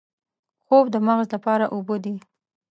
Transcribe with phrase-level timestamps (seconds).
[0.65, 2.15] خوب د مغز لپاره اوبه دي